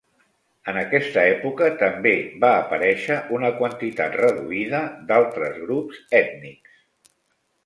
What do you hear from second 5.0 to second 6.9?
d'altres grups ètnics.